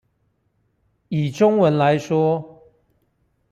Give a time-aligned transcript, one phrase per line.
[1.09, 2.63] 以中文來說